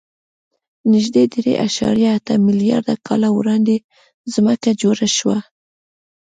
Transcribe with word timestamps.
نږدې 0.91 1.23
درې 1.33 1.53
اعشاریه 1.63 2.09
اته 2.17 2.33
میلیارده 2.47 2.95
کاله 3.07 3.29
وړاندې 3.33 3.75
ځمکه 4.33 4.69
جوړه 4.81 5.07
شوه. 5.17 5.37